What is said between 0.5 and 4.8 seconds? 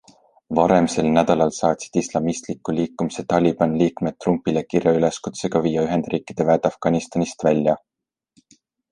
Varem sel nädalal saatsid islamistliku liikumise Taliban liikmed Trumpile